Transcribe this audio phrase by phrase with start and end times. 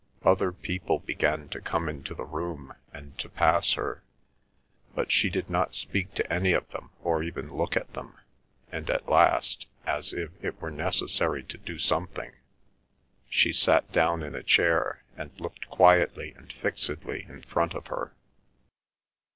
[0.23, 4.01] Other people began to come into the room, and to pass her,
[4.95, 8.17] but she did not speak to any of them or even look at them,
[8.71, 12.31] and at last, as if it were necessary to do something,
[13.29, 18.11] she sat down in a chair, and looked quietly and fixedly in front of her.